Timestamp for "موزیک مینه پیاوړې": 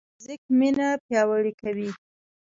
0.13-1.53